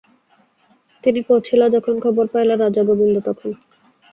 তিনি 1.03 1.19
পৌছিলা 1.21 1.65
যখনখবর 1.69 2.25
পাইলা 2.27 2.55
রাজা 2.55 2.81
গৌবিন্দ 2.87 3.15
তখন। 3.27 3.49